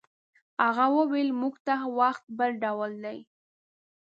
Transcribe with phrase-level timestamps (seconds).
[0.65, 3.17] هغه وویل موږ ته وخت بل ډول دی.